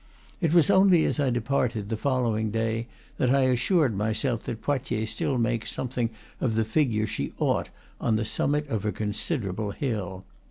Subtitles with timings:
[0.41, 5.11] It was only as I departed, the following day, that I assured myself that Poitiers
[5.11, 9.75] still makes something of the figure she ought on the summit of her consider able
[9.79, 10.25] bill.